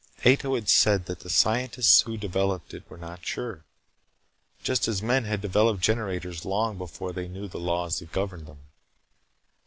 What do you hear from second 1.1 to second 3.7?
the scientists who developed it were not sure